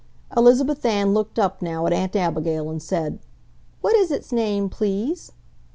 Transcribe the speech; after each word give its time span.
Elizabeth 0.35 0.83
Ann 0.83 1.13
looked 1.13 1.37
up 1.37 1.61
now 1.61 1.85
at 1.85 1.93
Aunt 1.93 2.15
Abigail 2.15 2.71
and 2.71 2.81
said, 2.81 3.19
"What 3.81 3.95
is 3.95 4.09
its 4.09 4.31
name, 4.31 4.67
please?" 4.67 5.31